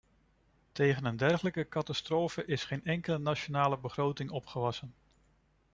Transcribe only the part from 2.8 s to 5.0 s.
enkele nationale begroting opgewassen.